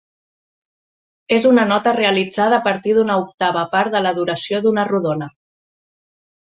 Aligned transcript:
És 1.37 1.45
una 1.49 1.65
nota 1.73 1.93
realitzada 1.99 2.59
a 2.59 2.65
partir 2.71 2.97
d'una 3.01 3.21
octava 3.27 3.69
part 3.77 3.97
de 3.99 4.05
la 4.09 4.17
duració 4.21 4.67
d'una 4.67 4.91
rodona. 4.95 5.33